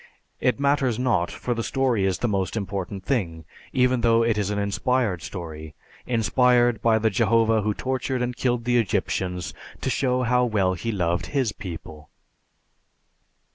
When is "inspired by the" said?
6.07-7.11